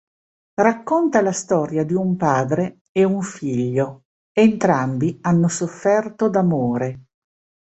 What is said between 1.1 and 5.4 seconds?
la storia di un padre e un figlio, entrambi